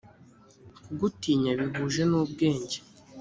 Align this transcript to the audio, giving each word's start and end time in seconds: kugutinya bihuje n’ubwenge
kugutinya 0.83 1.51
bihuje 1.59 2.01
n’ubwenge 2.09 2.77